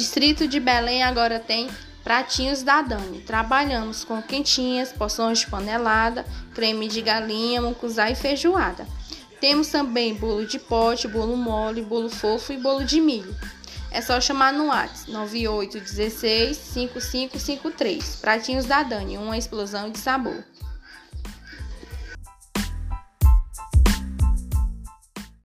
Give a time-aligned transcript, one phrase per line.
[0.00, 1.68] Distrito de Belém agora tem
[2.02, 3.20] pratinhos da Dani.
[3.20, 8.86] Trabalhamos com quentinhas, poções de panelada, creme de galinha, mucuzá e feijoada.
[9.42, 13.36] Temos também bolo de pote, bolo mole, bolo fofo e bolo de milho.
[13.90, 18.16] É só chamar no WhatsApp 9816 5553.
[18.22, 20.42] Pratinhos da Dani, uma explosão de sabor.